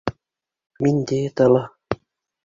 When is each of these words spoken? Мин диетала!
Мин 0.85 0.97
диетала! 1.11 1.61